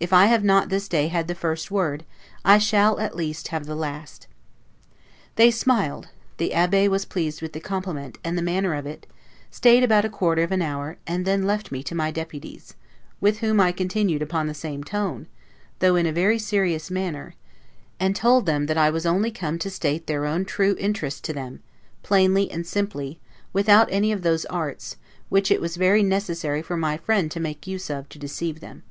If 0.00 0.12
I 0.12 0.26
have 0.26 0.42
not 0.42 0.70
this 0.70 0.88
day 0.88 1.06
had 1.06 1.28
the 1.28 1.36
first 1.36 1.70
word, 1.70 2.04
I 2.44 2.58
shall 2.58 2.98
at 2.98 3.14
least 3.14 3.46
have 3.54 3.64
the 3.64 3.76
last. 3.76 4.26
They 5.36 5.52
smiled: 5.52 6.08
the 6.38 6.52
Abbe 6.52 6.88
was 6.88 7.04
pleased 7.04 7.40
with 7.40 7.52
the 7.52 7.60
compliment, 7.60 8.18
and 8.24 8.36
the 8.36 8.42
manner 8.42 8.74
of 8.74 8.86
it, 8.86 9.06
stayed 9.52 9.84
about 9.84 10.04
a 10.04 10.08
quarter 10.10 10.42
of 10.42 10.50
an 10.50 10.62
hour, 10.62 10.96
and 11.06 11.24
then 11.24 11.46
left 11.46 11.70
me 11.70 11.84
to 11.84 11.94
my 11.94 12.10
Deputies, 12.10 12.74
with 13.20 13.38
whom 13.38 13.60
I 13.60 13.70
continued 13.70 14.20
upon 14.20 14.48
the 14.48 14.52
same 14.54 14.82
tone, 14.82 15.28
though 15.78 15.94
in 15.94 16.06
a 16.06 16.12
very 16.12 16.40
serious 16.40 16.90
manner, 16.90 17.34
and 18.00 18.16
told 18.16 18.46
them 18.46 18.66
that 18.66 18.76
I 18.76 18.90
was 18.90 19.06
only 19.06 19.30
come 19.30 19.60
to 19.60 19.70
state 19.70 20.08
their 20.08 20.26
own 20.26 20.44
true 20.44 20.74
interests 20.80 21.20
to 21.20 21.32
them, 21.32 21.62
plainly 22.02 22.50
and 22.50 22.66
simply, 22.66 23.20
without 23.52 23.86
any 23.92 24.10
of 24.10 24.22
those 24.22 24.44
arts, 24.46 24.96
which 25.28 25.52
it 25.52 25.60
was 25.60 25.76
very 25.76 26.02
necessary 26.02 26.62
for 26.62 26.76
my 26.76 26.96
friend 26.96 27.30
to 27.30 27.38
make 27.38 27.68
use 27.68 27.90
of 27.90 28.08
to 28.08 28.18
deceive 28.18 28.58
them. 28.58 28.82